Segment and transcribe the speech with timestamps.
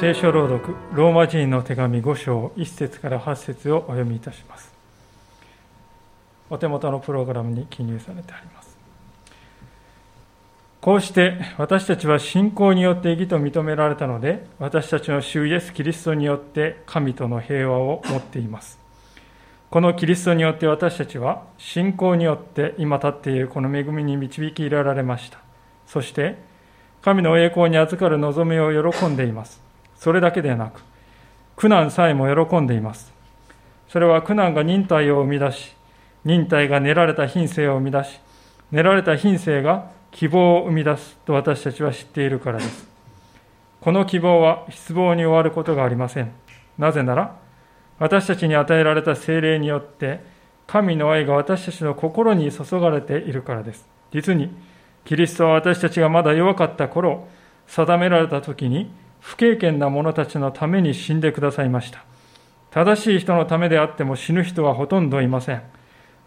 [0.00, 4.72] 聖書朗読ローマ人の手紙5章1節から8節をお読みいたします。
[6.48, 8.78] お手元のプログラムに記入されてあります。
[10.80, 18.78] こうして私たちは信仰によって義と認められたので私たちの主イエス・キリストによって神との平和を持っています。
[19.68, 25.40] このキリストによって私たちは信仰によって今立っているこの恵みに導き入れられました。
[25.88, 26.36] そして
[27.02, 29.66] 神の栄光に預かる望みを喜んでいます。
[29.98, 30.80] それだけでなく、
[31.56, 33.12] 苦難さえも喜んでいます。
[33.88, 35.74] それは苦難が忍耐を生み出し、
[36.24, 38.20] 忍耐が練られた品性を生み出し、
[38.70, 42.88] 練られた品性が希望を生み出すと私たちは知っているからです。
[43.80, 46.32] この希望は失望に終わることがありません。
[46.78, 47.36] なぜなら、
[47.98, 50.20] 私たちに与えられた精霊によって、
[50.66, 53.86] 神の愛が私たちの心に注がれているからです。
[54.12, 54.50] 実に、
[55.04, 57.26] キリストは私たちがまだ弱かった頃、
[57.66, 58.90] 定められた時に、
[59.20, 62.04] 不経験な者たちのために死んでくださいました。
[62.70, 65.62] 正しい人のためであっても死ぬ人はほとんどいません。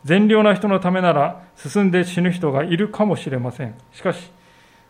[0.04, 3.76] 善良な人のためなら進んで死ぬ人がいるかもしれません。
[3.94, 4.32] しかし、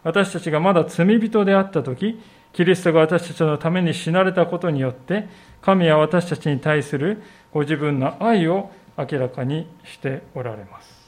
[0.03, 2.19] 私たちがまだ罪人であったとき、
[2.53, 5.27] キリストが私たちのために死なれたことによって、
[5.61, 7.21] 神は私たちに対する
[7.53, 11.00] ご自分の愛を明らかにしておられます。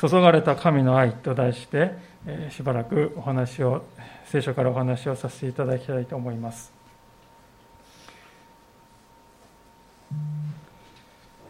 [0.00, 1.92] 注がれた神の愛と題して、
[2.50, 3.84] しばらくお話を
[4.26, 6.72] 聖書からお話をさせていただきたいと思います。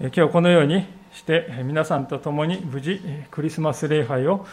[0.00, 3.00] 今日このようにして皆さんと共に無事
[3.30, 4.44] クリスマス礼拝を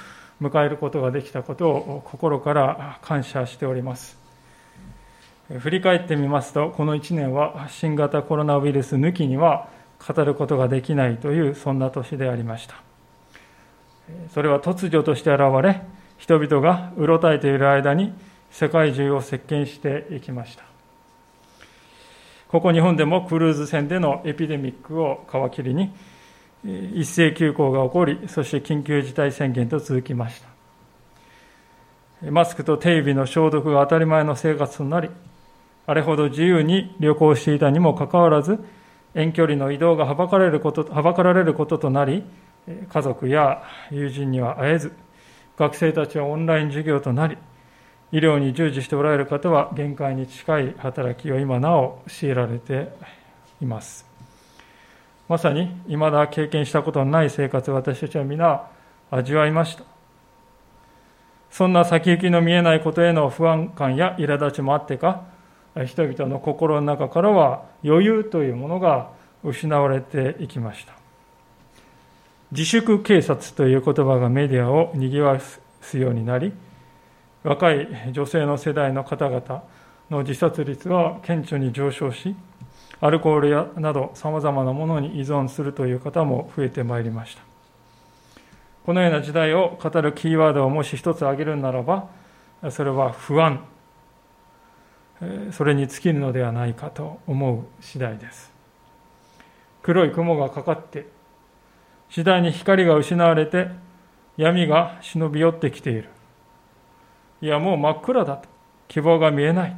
[0.42, 4.18] 迎えることができたことを心から感謝しております。
[5.60, 9.68] 振り返ってみますと、この1年は新型コロナウイルス抜きには
[10.08, 12.91] 語ることができないというそんな年でありました。
[14.34, 15.82] それは突如として現れ、
[16.18, 18.14] 人々がうろたえている間に
[18.52, 20.64] 世界中を席巻していきました。
[22.50, 25.94] ここ日本でもクルーズ船でのエピデミックを皮切りに
[26.94, 32.30] 一斉休校が起こりそして緊急事態宣言と続きました。
[32.30, 35.10] マスクと手指の消毒が当たり前の生活となり
[35.88, 38.60] あれほど自由に旅行していたにもかかわらず
[39.16, 42.24] 遠距離の移動がはばかられることはばかられることとなり
[42.68, 44.94] 家族や友人には会えず
[45.58, 47.38] 学生たちはオンライン授業となり、
[48.12, 52.90] 医療に従事しておられる方は限界に近い働きを今なお強いられて
[53.62, 54.06] います。
[55.30, 58.68] まさに未だ経験したことのない生活を私たちは皆
[59.10, 59.84] 味わいました。
[61.50, 65.24] そんな先行きの見えないことへの不安感や苛立ちもあってか、
[65.86, 69.12] 人々の心の中からは余裕というものが
[69.44, 71.01] 失われていきました。
[72.52, 75.40] 自粛警察という言葉がメディアを賑わ
[75.82, 76.52] すようになり、
[77.44, 79.64] 若い女性の世代の方々
[80.10, 82.36] の自殺率は顕著に上昇し、
[83.00, 87.42] アルコールやなどさまざまなものに依存するという方も増えてまいりました。
[88.86, 92.10] このような時代を語るキーワードをもし一つ挙げるならば、
[92.70, 93.64] それは不安、
[95.52, 98.52] それに尽きるのではないかと思う次第です。
[99.82, 101.08] 黒い雲がかかって
[102.12, 103.70] 次第に光が失われて
[104.36, 106.10] 闇が忍び寄ってきている。
[107.42, 108.50] いや、もう真っ暗だと。
[108.90, 109.78] 希望が見えない。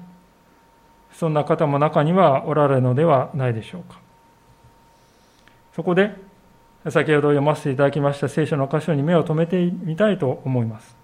[1.14, 4.00] そんな方も中にはおられるのではないでしょうか。
[5.76, 6.16] そこで、
[6.90, 10.98] 先ほど読ませていただきました聖書の箇所に目を留めてみたいと思います。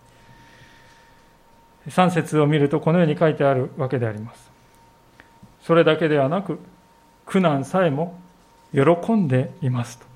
[1.87, 4.51] 3節を見るとこのように書いてあるわけであります。
[5.61, 6.59] それだけではなく、
[7.27, 8.19] 苦難さえも
[8.73, 10.08] 喜んでいますと。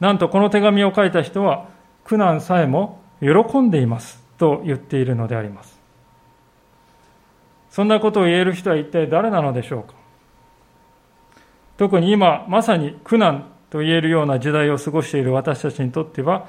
[0.00, 1.68] なんとこの手紙を書いた人は
[2.04, 5.80] 苦難さえも喜んでいますと言っているのであります。
[7.70, 9.94] そんなことを言える人は一体誰なのでしょうか
[11.78, 16.48] 特に今まさに苦難と言えるような時代を過ごしている私たちにとっては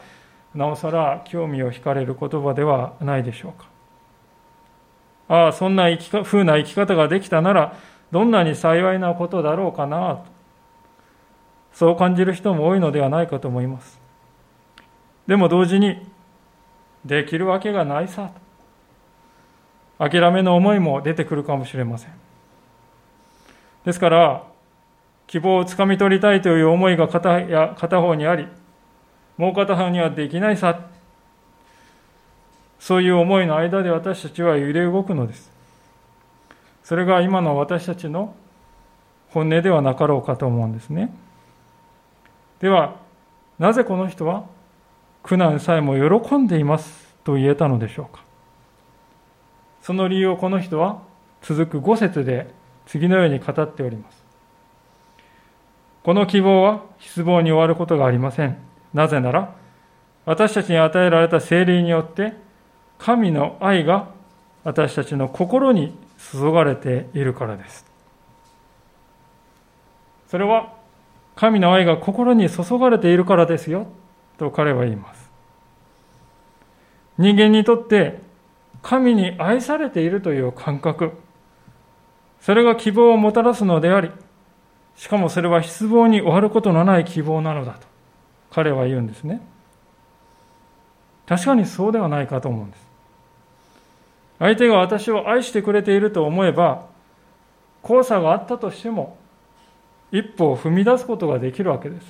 [0.56, 3.70] なおさら興味を惹かれる言葉ではないでしょうか
[5.30, 7.78] ああそんな生きか風な生き方ができたなら
[8.12, 10.26] どんなに幸いなことだろうかな
[11.74, 14.00] そう感じる人も多いのではないかと思います。
[15.28, 16.06] でも同時に、
[17.06, 18.32] できるわけがないさ
[19.98, 20.10] と。
[20.10, 22.12] 諦めの思いも出てくるかもしれません。
[23.86, 24.44] ですから、
[25.28, 28.48] 希望をつかみ取りたいという思いが片や片方にあり、
[29.38, 30.82] もう片方にはできないさ。
[32.80, 35.52] そういう思いの間で私たちは揺れ動くのです。
[36.84, 38.36] それが今の私たちの
[39.30, 41.14] 本音ではなかろうかと思うんですね。
[42.62, 42.96] では、
[43.60, 44.46] なぜこの人は
[45.24, 48.24] 苦難さえも喜んでいますと言えたのでしょうか？
[49.82, 51.02] その理由をこの人は
[51.42, 52.54] 続く5節で
[52.86, 54.24] 次のように語っております。
[56.04, 58.58] この希望は失望に終わることがありません。
[58.94, 59.56] なぜなら、
[60.26, 62.34] 私たちに与えられた聖霊によって、
[62.98, 64.10] 神の愛が
[64.64, 65.96] 私たちの心に
[66.32, 67.86] 注がれているからです。
[70.28, 70.74] それは、
[71.36, 73.88] 神の愛が心に注がれているからですよ、
[74.38, 75.32] と彼は言います。
[77.18, 78.20] 人間にとって
[78.82, 81.14] 神に愛されているという感覚、
[82.40, 84.12] それが希望をもたらすのであり、
[84.96, 87.88] しかもそれは失望に終わることのない希望なのだと
[88.52, 89.42] 彼は言うんですね。
[91.26, 92.88] 確かにそうではないかと思うんです。
[94.40, 96.88] 相手が私を愛してくれていると思えば、
[97.84, 99.18] 交差があったとしても、
[100.12, 102.06] 一歩を踏み出すことができるわけです。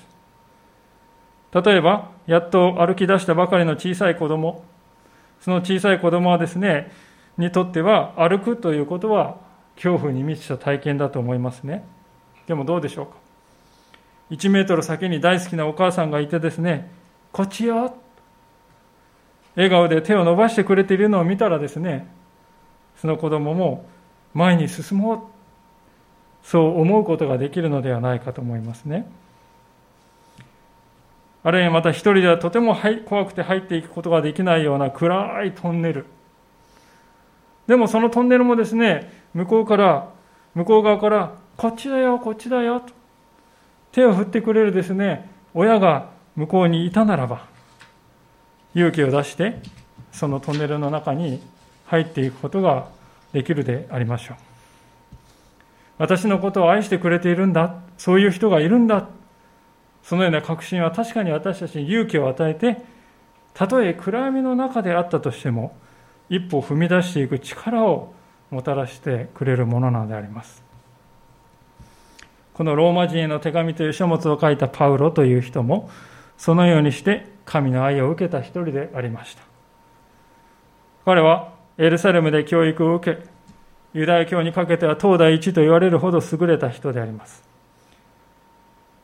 [1.53, 4.63] 例えば、やっと歩き出したばかりの小さい子供、
[5.41, 6.91] その小さい子供はですね、
[7.37, 9.37] にとっては歩くということは
[9.75, 11.85] 恐怖に満ちた体験だと思いますね。
[12.47, 13.13] でもどうでしょうか。
[14.31, 16.91] 1メートル先に大好きなお母さんがいてですね、
[17.31, 17.95] こっちよ。
[19.55, 22.07] 笑顔で手を伸ばしてくれているのを見たらですね、
[22.97, 23.85] その子供も
[24.33, 25.19] 前に進もう。
[26.43, 29.07] そう思うことができるのではないかと思いますね。
[31.43, 36.05] あるいはまた一人ではとても怖くて入っていくことができないような暗いトンネル。
[37.67, 40.09] でもそのトンネルもですね、向こうから、
[40.53, 42.93] 向こう側から、こっちだよ、こっちだよ、と
[43.91, 47.47] 手を振ってくれるですね、親が向こうにいたならば、
[48.75, 49.59] 勇気を出して、
[50.11, 51.41] そのトンネルの中に
[51.87, 52.87] 入っていくことが
[53.33, 54.50] できるでありましょう。
[56.01, 59.07] 私のことを愛してくれているんだ、そういう人がいるんだ、
[60.01, 62.81] そのような確信は確かに私たちに勇気を与えて、
[63.53, 65.77] たとえ暗闇の中であったとしても、
[66.27, 68.15] 一歩踏み出していく力を
[68.49, 70.63] もたらしてくれるものなのであります。
[72.55, 75.91] このローマ人への手紙という書物を書いたパウロという人も、
[76.35, 79.43] そのようにして神の愛を受けた一人でありました。
[81.05, 83.21] 彼はエルサレムで教育を受け、
[83.93, 87.43] ユダヤ教にかけては東大一と言われるほど優れた人であります。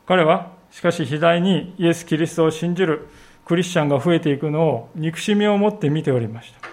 [0.06, 3.08] 彼は、しかし次第にイエス・キリストを信じる
[3.44, 6.68] クリスチャンが増えていくのを憎しみを持って見ておりました。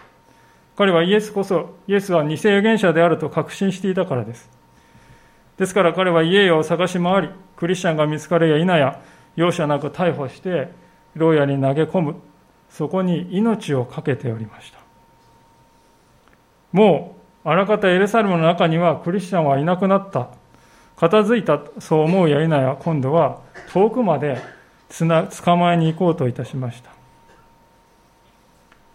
[0.77, 4.49] 彼はイエスこそ、イエスは偽預言者であると確信していたからです。
[5.57, 9.01] ですから彼は家を探し回り、クリスチャンが見つかるや否や、
[9.35, 10.69] 容赦なく逮捕して、
[11.13, 12.15] 牢屋に投げ込む、
[12.69, 14.79] そこに命を懸けておりました。
[16.73, 20.29] もう、あらかたエルサレムの中にはクリスチャンはいなくなった。
[20.97, 23.39] 片付いた、そう思うや否や、今度は
[23.71, 24.41] 遠くまで
[24.89, 26.89] 捕まえに行こうといたしました。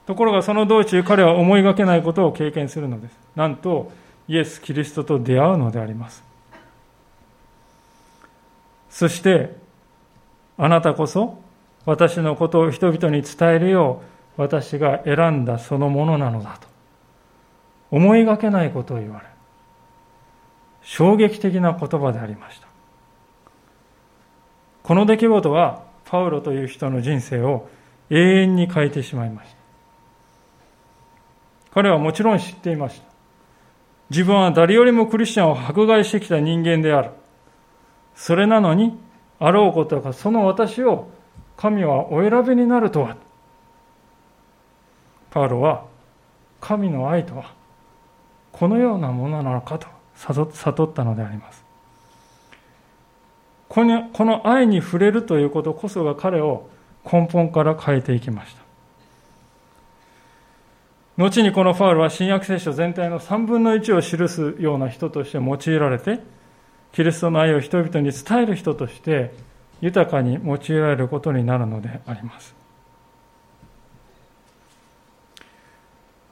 [0.06, 3.16] ところがその道中彼は思いがけないことを経験するのです。
[3.36, 3.92] なんと
[4.26, 6.24] イエス・キリストと出会うのであります。
[8.88, 9.54] そして
[10.58, 11.38] あなたこそ
[11.86, 14.02] 私のことを人々に伝えるよ
[14.36, 16.69] う私が選んだそのものなのだと
[17.90, 19.26] 思いがけないことを言われ
[20.82, 22.68] 衝撃的な言葉でありました
[24.82, 27.68] この出来事はパウロという人の人生を
[28.10, 29.60] 永遠に変えてしまいました
[31.72, 33.08] 彼はもちろん知っていました。
[34.10, 37.10] 自分は誰よりもクリスチャンを迫害してきた人間である。
[38.16, 38.98] それなのに、
[39.38, 41.08] あろうことか、その私を
[41.56, 43.16] 神はお選びになるとは。
[45.30, 45.84] パウロは、
[46.60, 47.54] 神の愛とは、
[48.60, 51.64] このようなものなのかと悟ったのであります。
[53.70, 56.68] この愛に触れるということこそが彼を
[57.10, 58.60] 根本から変えていきました。
[61.16, 66.20] 後にこのファウルは新約聖書全体の3分の1を記すような人として用いられて、
[66.92, 69.32] キリストの愛を人々に伝える人として
[69.80, 72.59] 豊かに用いられることになるのであります。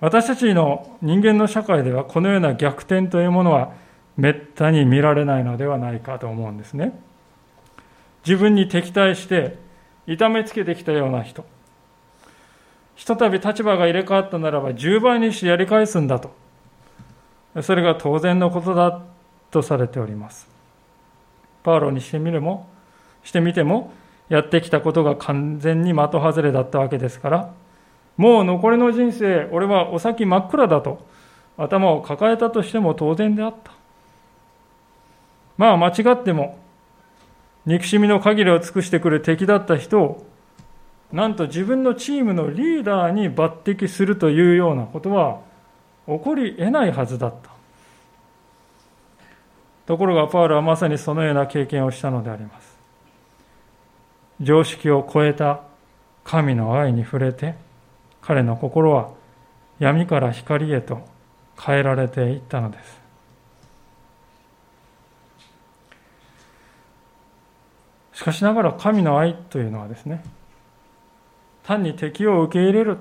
[0.01, 3.73] 私たちの人間の社会ではこのような逆転というものは
[4.17, 6.99] めったに見られないのではないかと思うんですね。
[8.25, 9.59] 自分に敵対して
[10.07, 11.45] 痛めつけてきたような人、
[12.95, 16.33] ひとたび立場が入れ替わったならば10倍にしてやり返すんだと。
[17.63, 19.03] それが当然のことだ
[19.51, 20.49] とされております。
[21.63, 22.69] パウロにしてみるも、
[23.25, 23.93] してみても、
[24.29, 27.55] やってきたことが完全に的外れだったわけですから、
[28.19, 31.07] もう残りの人生、俺はお先真っ暗だと。
[31.57, 33.73] 頭を抱えたとしても当然であった。
[35.57, 36.59] まあ間違っても、
[37.67, 40.27] 憎しみの限りを尽くしてくる敵だった人を
[41.13, 45.41] なんと自分のチームのリーダーに抜擢するというようなことは
[46.07, 47.51] 起こり得ないはずだった。
[49.87, 52.79] ところがパウロはまさにそのような経験をしたのであります。
[54.41, 55.63] 常識を超えた
[56.25, 57.55] 神の愛に触れて
[58.29, 59.09] 彼の心は
[59.79, 61.01] 闇から光へと
[61.59, 63.01] 変えられていったのです。
[68.13, 70.23] しかしながら神の愛というのはですね
[71.63, 72.99] 単に敵を受け入れる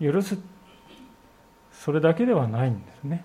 [0.00, 0.36] 許す
[1.72, 3.24] それだけではないんですね。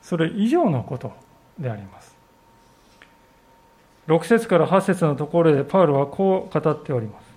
[0.00, 1.12] それ以上のこと
[1.58, 2.16] であります。
[4.06, 7.29] 6節から8節のところでパウロはこう語っております。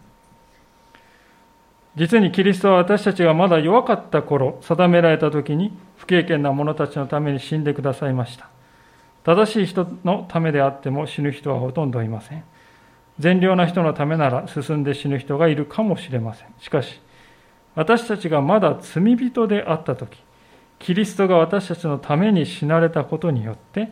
[1.96, 8.50] 実にキリストは私たちがまだ弱かった頃定められた時に不経験な者たちのために死んでくださいました。
[9.24, 12.44] 正しい人のためであっても死ぬ人はほとんどいません。
[13.20, 16.48] 善良な人のためなら進んで死ぬ人がいるかもしれません。
[16.60, 17.00] しかし
[17.76, 20.24] 私たちがまだ罪人であった時
[20.80, 23.90] キリストが私たちのために死なれたことによって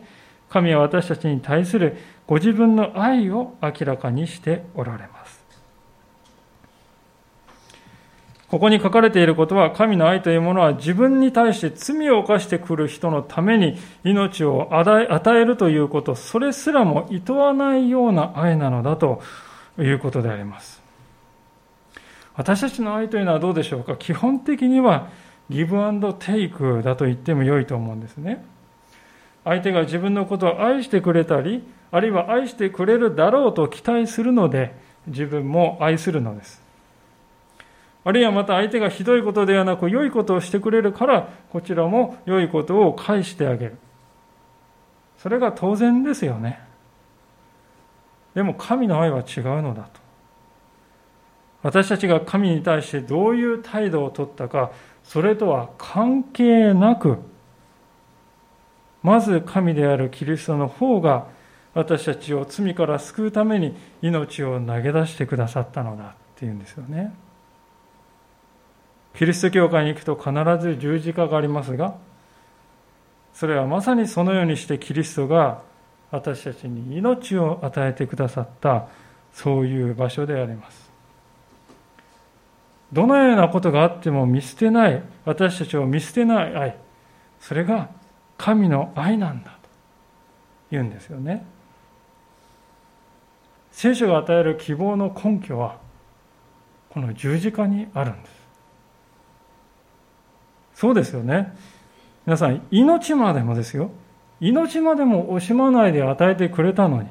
[0.50, 5.21] 神は私たちに対するご自分の愛を明らかにしておられます。
[8.52, 19.22] ここに書かれていることは、神の愛というものは自分に対して罪を犯してくる人のために命を与えるということ、それすらも厭わないような愛なのだと
[19.78, 20.82] いうことであります。
[22.34, 25.08] 私たちの愛というのはどうでしょうか基本的には
[25.48, 28.44] ギブアンドテイクだと言っても良いと思うんですね。
[29.44, 34.74] 相手が自分のことを愛してくれたり、あるいは愛してくれるだろうと期待するので、
[35.06, 36.61] 自分も愛するのです。
[38.04, 43.76] あるいはまた相手がひどいことではなく良いことをしてくれるからこちらも良いことを返してあげる。
[45.18, 46.60] それが当然ですよね。
[48.34, 50.00] でも神の愛は違うのだと。
[51.62, 54.72] 私たちが神に対してどういう態度をとったか、
[55.04, 57.18] それとは関係なく、
[59.02, 61.26] まず神であるキリストの方が
[61.74, 67.14] 私たちを罪から救うために命を投げ出してくださったのだっていうんですよね。
[69.14, 71.96] キリスト教会に行くと必ず十字架がありますが、
[73.34, 75.62] それはまさにそのようにしてキリストが
[76.10, 78.88] 私たちに命を与えてくださった
[79.32, 80.90] そういう場所であります。
[82.92, 86.76] どのようなことがあっても見捨てない、私たちを見捨てない愛、
[87.40, 87.88] それが
[88.36, 89.56] 神の愛なんだと
[90.70, 91.46] 言うんですよね。
[93.70, 95.78] 聖書が与える希望の根拠は、
[96.90, 98.41] この十字架にあるんです。
[100.82, 101.54] そうですよね。
[102.26, 103.92] 皆さん、命までもですよ。
[104.40, 107.08] 命までも惜しまないで与えてくれたのに、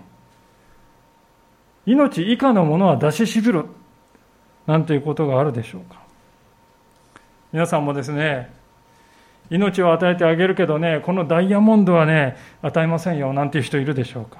[1.85, 3.63] 命以下のものは出ししびる、
[4.67, 6.01] なんていうことがあるでしょうか。
[7.53, 8.53] 皆さんもですね、
[9.49, 14.39] 命を与えてあげるけどね、このダイヤモンドはね、与えませんよ、なんていう人いるでしょうか。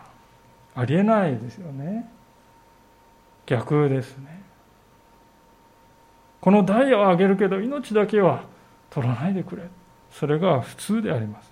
[0.75, 2.05] ありえないですよね。
[3.45, 4.41] 逆ですね。
[6.41, 8.51] このダイヤをあげるけど、命だけは
[8.91, 9.63] 取らないでくれ。
[10.12, 11.50] それが普通であります。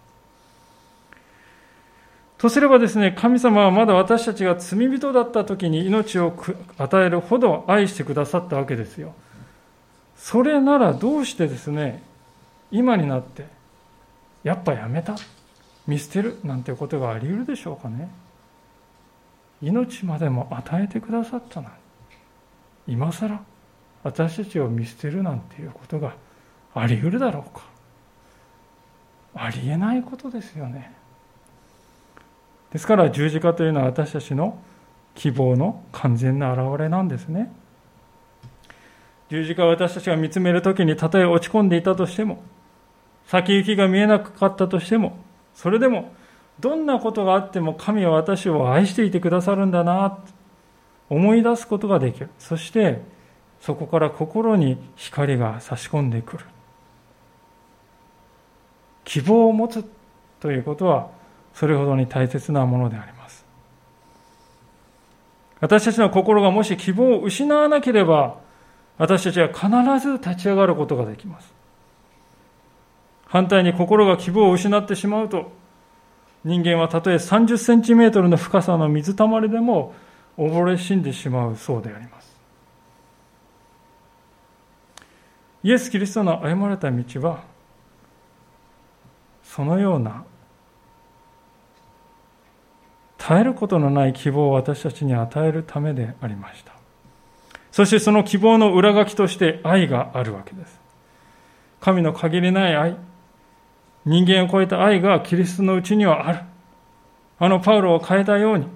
[2.38, 6.34] とすればですね、神様はまだ私たちが罪人だった時に命を
[6.78, 9.14] 与えるほど愛してくださったわけですよ。
[10.16, 12.02] それならどうしてですね、
[12.72, 13.46] 今になって、
[14.44, 15.16] やっぱやめた、
[15.86, 18.10] 見捨てるなんてことがあり得るでしょうかね。
[19.62, 23.42] 命までも与えてくださったのに、今更
[24.04, 26.14] 私たちを見捨てるなんていうことが
[26.74, 27.64] あり得るだろうか。
[29.36, 30.94] ありえないことですよね。
[32.72, 34.60] ですから十字架というのは私たちの
[35.16, 37.52] 希望の完全な表れなんですね。
[39.30, 42.42] 十字架を私たちが見つめるときにたとえ落ち込んでいたとしても
[43.28, 45.18] 先行きが見えなかったとしても
[45.54, 46.12] それでも
[46.60, 50.20] どんなことがあっても神は私を愛していてくださるんだなと
[51.10, 52.30] 思い出すことができる。
[52.40, 53.02] そして
[53.62, 56.46] そこから心に光が差し込んでくる。
[59.10, 59.84] 希望を持つ
[60.40, 61.10] ということは
[61.56, 63.44] それほどに大切なものであります。
[65.60, 68.38] 私たちの心がもし希望を失わなければ
[69.00, 71.52] 私たちは必ず立ち上がることができます。
[73.26, 75.52] 反対に心が希望を失ってしまうと
[76.46, 79.96] 人間はたとえ30センチメートルの深さの水たまりでも
[80.38, 82.30] 溺れ死んでしまうそうであります。
[85.64, 87.44] イエス・キリストの歩まれた道は
[89.50, 90.24] そのような
[93.18, 96.74] 絶えることのない希望を私たちに与えるためでありました
[97.72, 100.80] そしてその希望の裏書きとして愛があるわけです
[101.80, 102.98] 神の限りない愛、
[104.06, 106.40] 人間を超えた愛がキリストのうちにはある。
[107.40, 108.68] あのパウロを変えたように、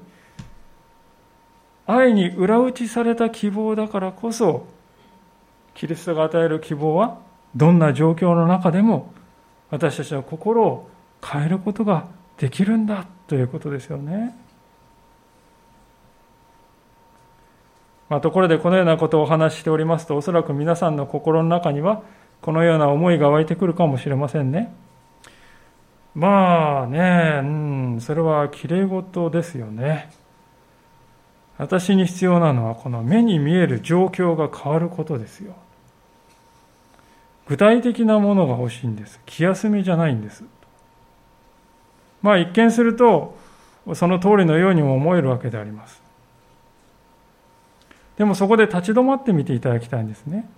[1.86, 4.68] 愛に裏打ちされた希望だからこそ、
[5.74, 7.20] キリストが与える希望は、
[7.56, 9.14] どんな状況の中でも、
[9.70, 10.90] 私たちの心を
[11.24, 14.36] 変えることができるんだということですよね。
[18.10, 22.04] まあ、ところでこのようなことをお話ししておりますと、おそらく皆さんの心の中には、
[22.42, 24.74] このような思いが湧いてくるかもしれませんね。
[26.14, 27.46] まあね、う
[27.98, 30.12] ん、それはきれい事ですよね。
[31.58, 35.56] 私に必要なのは、この目に見える状況が変わることですよ。
[37.48, 39.20] 具体的なものが欲しいんです。
[39.26, 40.44] 気休めじゃないんです。
[42.22, 43.38] まあ一見すると、
[43.94, 46.02] その通りのようにも思えるわけであります。
[48.18, 50.50] でもそこで立ち止まってみていただきたいんですね。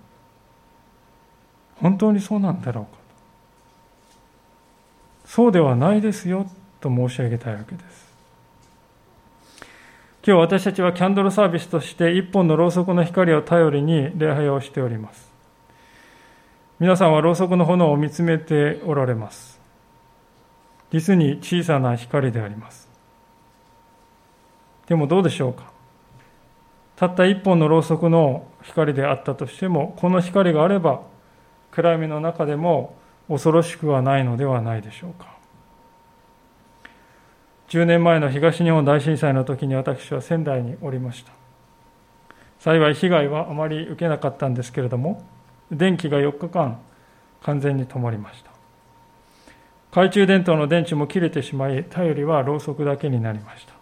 [1.80, 2.90] 本当にそうなんだろうか
[5.26, 6.46] そうではないですよ
[6.80, 8.06] と申し上げたいわけです。
[10.26, 15.25] 今日私たちはキャンドルサービスとして一本のろうそくの光を頼りに礼拝をしております。
[16.78, 19.58] 皆さんはろうそくの炎を見つめておられます。
[20.92, 22.86] 実に小さな光であります。
[24.86, 25.72] でもどうでしょうか？
[26.96, 31.00] たった一本のろうそくの光であったとしても、この光があれば、
[31.70, 32.94] 暗闇の中でも
[33.28, 35.34] 恐ろしくはないのではないでしょうか。
[37.68, 41.32] 10年前の東日本大震災の時に私は仙台におりました。
[42.60, 45.26] 幸い被害はあまり受けなかったんですけれども、
[45.70, 46.78] 電気が4日間
[47.42, 48.50] 完全に止まりました。
[49.90, 53.72] 懐中電灯の電池も切れてしまい、頼りはろうそくだけになりました。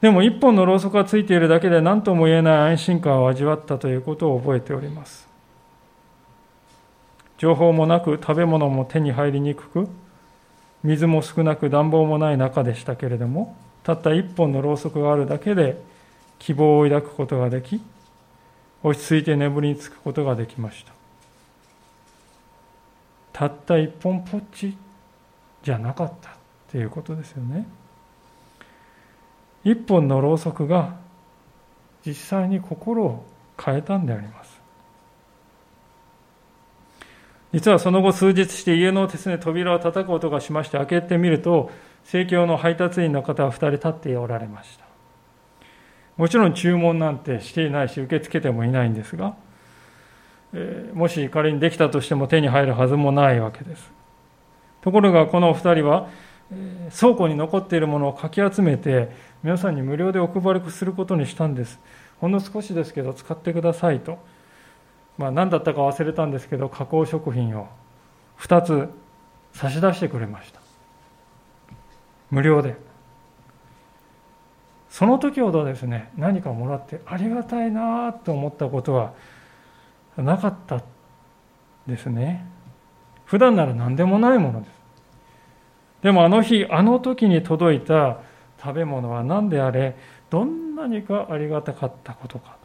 [0.00, 5.28] でも一本のろうそくがついているだけで何とも言えない安心感を味わったということを覚えております。
[7.38, 9.88] 情報もなく食べ物も手に入りにくく、
[10.82, 15.80] 水も少なく暖房もない中でしたけれども、たった一本のろうそくがあるだけで
[16.38, 17.80] 希望を抱くことができ、
[18.82, 20.92] 落ち着いて眠りにつくことができました。
[23.32, 24.76] たった一本ぽっち
[25.62, 26.32] じゃなかったっ
[26.70, 27.66] ていうことですよね。
[29.64, 30.96] 一本のろうそくが
[32.04, 33.24] 実際に心を
[33.62, 34.58] 変えたんであります。
[37.52, 41.70] 実はその後数日して家のですね、扉を叩く音がしまして開けてみると、
[42.04, 44.87] 生協の配達員の方は2人立っておられました。
[46.18, 49.36] もちろん注文なんてしていないし、受け付けてもいないんですが、
[50.52, 53.90] えー、もし仮にできたとしても手に入るはずもないわけです。
[54.82, 56.08] ところがこのお二人は、
[56.98, 59.10] 倉庫に残っているものをかき集めて、
[59.44, 61.78] 皆さんに無料でお配りすることにしたんです。
[62.20, 64.18] ほんの少しですけど使ってくださいと。
[65.18, 67.68] まあ何だったか忘れたんですけど、加工食品を
[68.40, 68.88] 2つ
[69.52, 70.60] 差し出してくれました。
[72.30, 72.87] 無料で。
[74.88, 79.12] その時ほどですね、何かもらってありがたいなと思ったことは
[80.16, 80.82] なかった
[81.86, 82.46] ですね。
[83.24, 84.72] 普段なら何でもないものです。
[86.02, 88.18] でもあの日、あの時に届いた
[88.62, 89.96] 食べ物は何であれ
[90.30, 92.56] どんなにかありがたかったことか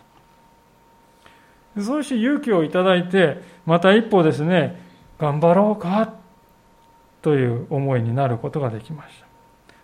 [1.79, 4.81] そうして勇気をいただいてまた一歩ですね
[5.17, 6.13] 頑張ろうか
[7.21, 9.32] という思いになることができました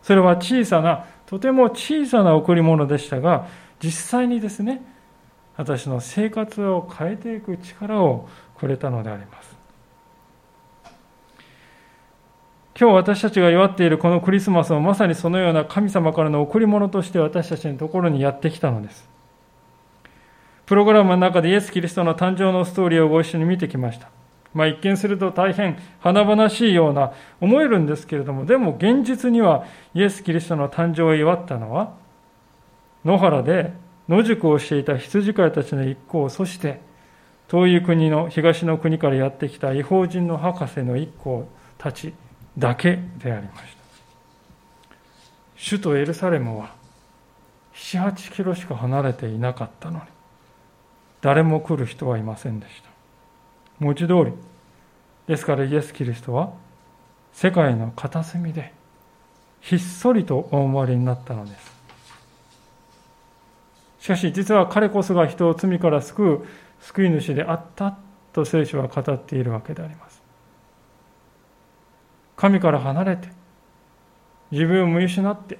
[0.01, 3.47] それは小さなとても小さな贈り物でしたが
[3.83, 4.81] 実際にですね
[5.57, 9.59] 私の生活を変えていく力をくれたのであります
[12.79, 19.09] 今日私たちが祝っているこのクリスマスはまさにそのような神様からの贈り物として私たちのところにやってきたのです。
[20.65, 24.09] プログラムの中でイエス・キリストの誕生のストーリーをご一緒に見てきました。
[24.53, 31.93] まあ一見すると大変華々しいような思えるんですけれども、でも現実にはイエス・キリストの誕生を祝ったのは、
[33.05, 33.73] 野原で
[34.07, 36.81] 野宿をしていた羊飼いたちの一行、そして
[37.47, 42.13] 遠い国の東の国からやってきた違法人の博士の一行たち
[42.57, 43.79] だけでありました。
[45.69, 46.73] 首都エルサレムは
[47.73, 50.05] 78キロしか離れていなかったのに
[51.21, 52.88] 誰も来る人はいませんでした。
[53.79, 54.33] 文字通り。
[55.27, 56.51] ですからイエス・キリストは
[57.33, 58.73] 世界の片隅で
[59.61, 61.71] ひっそりとお生まれになったのです。
[63.99, 66.45] しかし実は彼こそが人を罪から救う
[66.81, 67.97] 救い主であった
[68.33, 70.21] と聖書は語っているわけであります。
[72.35, 73.27] 神から離れて、
[74.51, 75.59] 自分を見失って、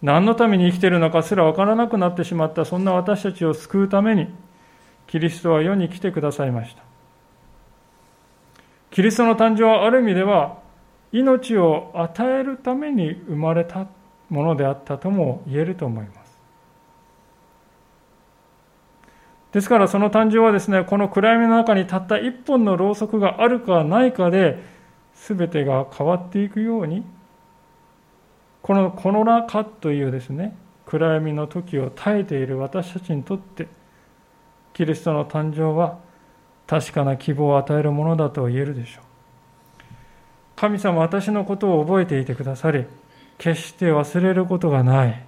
[0.00, 4.32] 何のために生きているのかすら分からなくなってしまったそんな私たちを救うために、
[5.06, 6.87] キリストは世に来てくださいました。
[8.98, 10.58] キリストの誕生はある意味では
[11.12, 13.86] 命を与えるために生まれた
[14.28, 16.36] ものであったとも言えると思います。
[19.52, 24.58] ですからその誕生はですね、この暗闇の中にたった一本のろうそくがあるかないかで
[25.14, 27.04] 全てが変わっていくように、
[28.62, 30.56] このコロナ禍というですね、
[30.86, 33.68] 暗闇の時を耐えている私たちにとって、
[34.72, 36.07] キリストの誕生は
[36.68, 39.04] 確かな希望を与えるものだと言えるでしょう。
[40.54, 42.84] 神様私のことを覚えていてくださり、
[43.38, 45.24] 決して忘れることがない。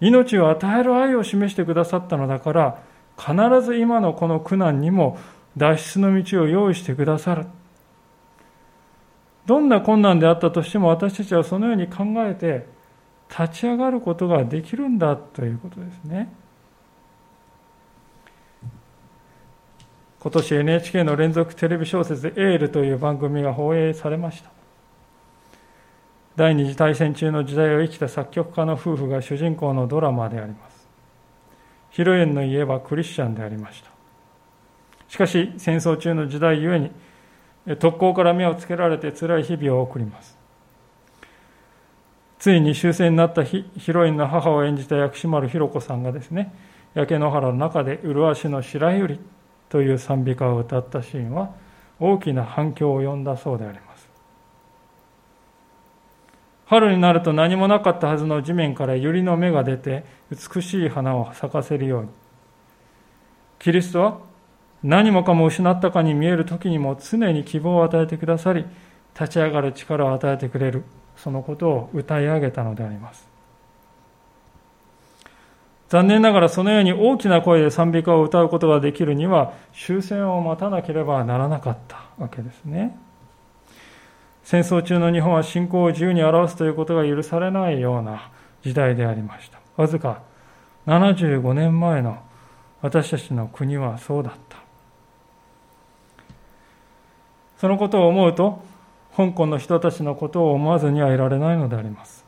[0.00, 2.82] 命を与える愛を示してくださったのだから、
[3.16, 5.18] 必ず今のこの苦難にも
[5.56, 7.46] 脱出の道を用意してくださる。
[9.46, 12.66] どんな困難であったとしても私たちはそのように考えて
[13.28, 16.32] 立ち上がることができるんだということですね。
[20.22, 24.50] 今年 NHK の連続テレビ小説「エール」という番組が放映されました。
[26.36, 30.88] 第二次大戦中の時代を生きた作曲家の夫婦が主人公のドラマであります。
[31.90, 33.90] ヒロインの家はクリスチャンでありました。
[35.08, 36.92] しかし戦争中の時代ゆえに
[37.80, 40.38] 特攻から目をつけられて辛い日々を送ります。
[42.38, 46.54] ついに終戦になったヒロインの母を演じた薬師丸ひろ子さんがですね
[46.94, 49.41] 焼け野原の中で麗しの白百合
[49.72, 51.54] という賛美歌を歌ったシーンは
[51.98, 54.06] 大きな反響を呼んだそうであります。
[56.66, 62.08] 春になると何もなかったはずの地面から百合の芽が出て美しい花を咲かせるように。
[63.58, 64.18] キリストは
[64.82, 68.66] 何もかも失ったかに見える時にも常に希望を与えてくださり
[69.18, 70.84] 立ち上がる力を与えてくれる
[71.16, 73.31] そのことを歌い上げたのであります。
[75.92, 82.96] 残念ながらそのように大きな声で賛美歌を歌うことができるには終戦を待たなければならなかったわけですね。
[84.42, 88.30] 戦争中の日本は信仰を自由に表すということが許されないような
[88.62, 89.58] 時代でありました。
[89.76, 90.22] わずか
[90.86, 92.22] 75年前の
[92.80, 94.56] 私たちの国はそうだった。
[97.58, 98.64] そのことを思うと、
[99.14, 102.21] 香港の人たちのことを思わずにはいられないのであります。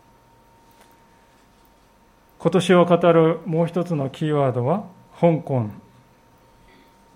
[2.45, 4.85] 今年を語るもう一つのキーワードは
[5.19, 5.65] 香港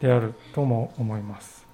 [0.01, 1.67] であるとも思います。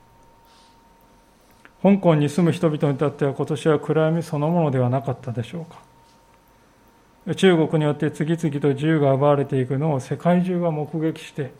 [1.81, 7.35] 香港に住む人々にとっては今年は暗闇そのものではなかったでしょうか。
[7.37, 11.53] 中国によって次々と自由が奪われていくのを世界中が目撃して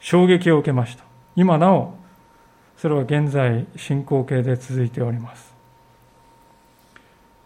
[0.00, 1.04] 衝撃を受けました。
[1.36, 1.94] 今なお
[2.76, 5.54] それは現在進行形で続いております。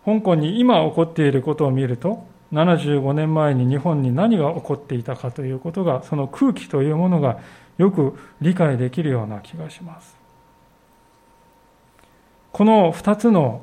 [0.06, 7.38] 香港に今起こっていることを見ると75年前に日本に何が起こっていたかということがその空気というものが
[7.78, 10.16] よく理解できるような気がします。
[12.52, 13.62] この2つの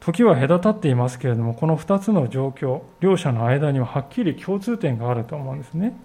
[0.00, 5.96] 時は隔たっていますけれどもこの2つの状況両者の間にははっきり共通点があると思うんですね。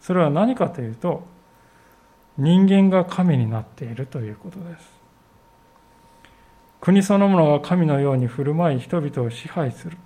[0.00, 1.24] それは何かというと
[2.36, 4.98] 人間が神になっているということです。
[6.80, 9.96] 国そのものが神のように振る舞い人々を支配する。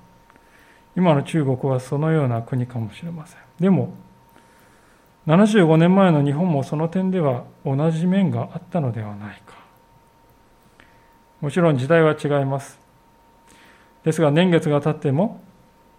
[0.97, 3.39] 今の中国はそのような国かもしれません。
[3.59, 3.95] でも、
[5.27, 9.55] 75年前の日本もその点では同じ面があったのではないか。
[11.41, 12.79] もちろん時代は違います。
[14.05, 15.41] ですが年月が経っても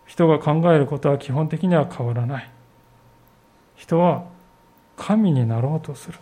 [0.05, 2.49] 人が考えることは基本的には変わらない。
[3.75, 4.25] 人は
[4.97, 6.19] 神になろうとする。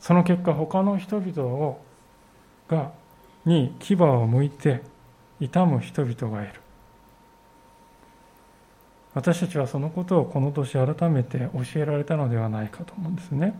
[0.00, 1.80] その結果他の人々を
[2.68, 2.90] が
[3.44, 4.82] に牙を向いて
[5.38, 6.60] 痛む人々がいる。
[9.16, 13.58] 私たちはそのことをこの年改めて教えられたのではないかと思うんですね。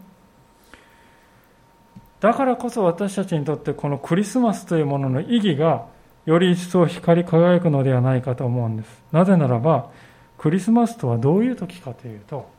[2.21, 5.87] だからこそ私たちにとってこのクリスマスというものの意義が
[6.27, 9.03] より一層光り輝くのではないかと思うんです。
[9.13, 9.89] なぜならば、
[10.37, 12.51] クリスマスとはどういう時かというと、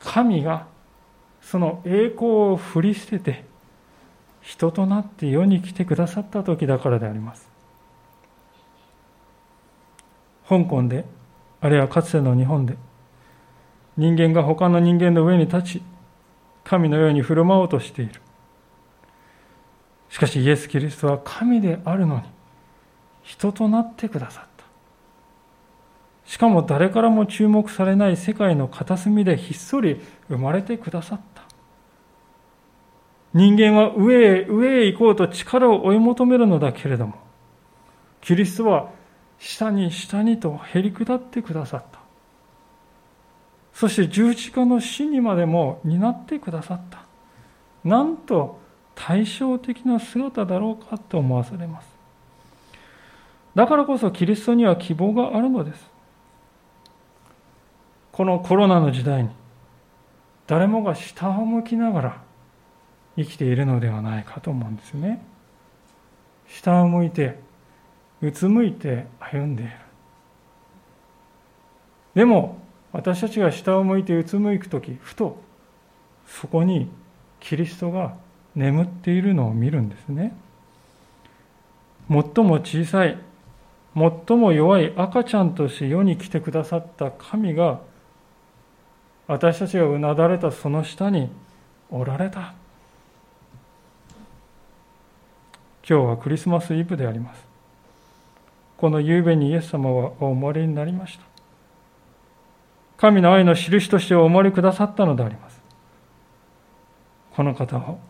[0.00, 0.66] 神が
[1.40, 3.44] その栄光を振り捨てて
[4.40, 7.48] 人となって世に来てくださった時だからであります。
[10.48, 11.04] 香港で
[11.62, 12.76] あるいはかつての日本で、
[13.96, 15.82] 人間が他の人間の上に立ち、
[16.64, 18.20] 神のように振る舞おうとしている。
[20.08, 22.22] しかしイエス・キリストは神であるのに、
[23.22, 24.64] 人となってくださった。
[26.24, 31.42] しかも誰からも注目されない世界の片隅でひっそり生まれてくださった。
[33.34, 37.14] 人間は上へ上へ行こうと力を追い求めるのだけれども、
[38.20, 38.90] キリストは
[39.42, 41.98] 下に下にとへり下ってくださった。
[43.74, 47.00] そして十字架の死にまでも担ってくださった。
[47.82, 48.60] なんと
[48.94, 51.88] 対照的な姿だろうかと思わされます。
[53.56, 55.90] だからこそキリストには希望があるのです。
[58.12, 59.30] このコロナの時代に
[60.46, 62.22] 誰もが下を向きながら
[63.16, 65.20] 生きているのではないかと思うんですね。
[66.46, 67.40] 下を向いて、
[68.22, 69.72] うつむいて歩んでいる。
[72.14, 72.58] でも、
[72.92, 75.38] 私たちが下を向いてうつむいくとき、ふと、
[76.26, 76.88] そこに
[77.40, 78.14] キリストが
[78.54, 80.34] 眠っているのを見るんですね。
[82.08, 83.18] 最も小さい、
[83.94, 87.80] 最も弱い赤ちゃんとして世に来てくださった神が、
[89.26, 91.30] 私たちがうなだれたその下に
[91.90, 92.54] おられた。
[95.88, 97.51] 今日はクリスマスイブであります。
[98.82, 101.22] この夕べにイエス様はお生まれになりました。
[102.96, 105.62] 神の愛の印としてお生まれくださったのであります。
[107.36, 108.00] この方を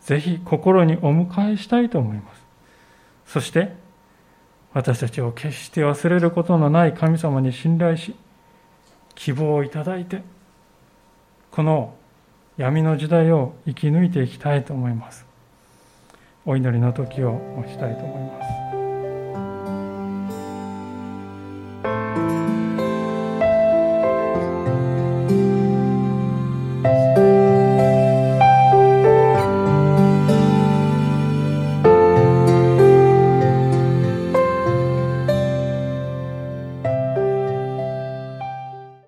[0.00, 2.46] ぜひ心にお迎えしたいと思います。
[3.26, 3.74] そして、
[4.72, 8.14] 私たちを決して忘れることのない神様に信頼し、
[9.16, 10.22] 希望をいただいて、
[11.50, 11.92] この
[12.56, 15.26] 闇の時代を生き抜いていきたいと思います。
[16.46, 18.73] お祈りの時を持ちたいと思います。